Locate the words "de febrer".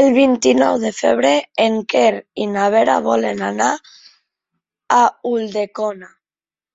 0.82-1.32